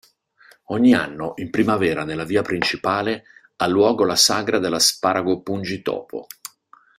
[0.69, 3.23] Ogni anno in primavera nella via principale
[3.57, 6.25] ha luogo la sagra dell'asparago pungitopo.